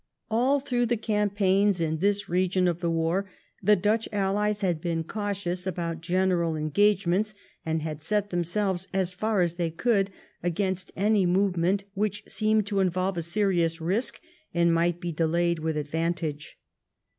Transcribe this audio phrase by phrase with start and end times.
[0.31, 3.29] All through the campaigns in this region of the war
[3.61, 9.41] the Dutch allies had been cautious about general engagements, and had set themselves, as far
[9.41, 10.09] as they could,
[10.41, 14.19] against any movement which seemed to in volve a serious risk
[14.55, 16.57] and might be delayed with advantage.